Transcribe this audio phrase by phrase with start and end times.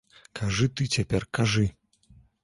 [0.37, 1.65] Кажы ты цяпер, кажы.